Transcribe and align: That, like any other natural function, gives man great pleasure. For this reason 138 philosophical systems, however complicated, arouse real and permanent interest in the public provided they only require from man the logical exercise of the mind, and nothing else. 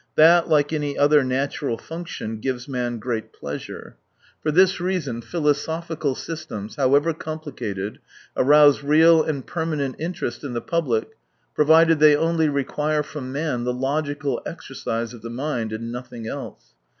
That, 0.15 0.49
like 0.49 0.73
any 0.73 0.97
other 0.97 1.23
natural 1.23 1.77
function, 1.77 2.39
gives 2.39 2.67
man 2.67 2.97
great 2.97 3.31
pleasure. 3.31 3.97
For 4.41 4.49
this 4.49 4.79
reason 4.79 5.17
138 5.17 5.29
philosophical 5.29 6.15
systems, 6.15 6.75
however 6.75 7.13
complicated, 7.13 7.99
arouse 8.35 8.81
real 8.81 9.21
and 9.21 9.45
permanent 9.45 9.97
interest 9.99 10.43
in 10.43 10.53
the 10.53 10.59
public 10.59 11.07
provided 11.53 11.99
they 11.99 12.15
only 12.15 12.49
require 12.49 13.03
from 13.03 13.31
man 13.31 13.63
the 13.63 13.73
logical 13.75 14.41
exercise 14.43 15.13
of 15.13 15.21
the 15.21 15.29
mind, 15.29 15.71
and 15.71 15.91
nothing 15.91 16.25
else. 16.25 16.73